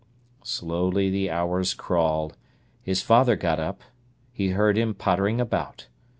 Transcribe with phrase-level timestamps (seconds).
[0.43, 2.35] Slowly the hours crawled.
[2.81, 3.83] His father got up;
[4.33, 5.85] he heard him pottering about.